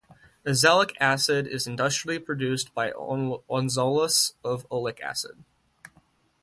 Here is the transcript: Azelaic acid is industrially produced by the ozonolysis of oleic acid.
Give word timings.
Azelaic 0.43 0.95
acid 0.99 1.45
is 1.45 1.67
industrially 1.67 2.17
produced 2.17 2.73
by 2.73 2.87
the 2.87 2.93
ozonolysis 2.95 4.33
of 4.43 4.67
oleic 4.69 4.99
acid. 4.99 5.43